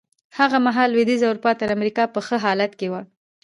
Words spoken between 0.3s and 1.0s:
هغه مهال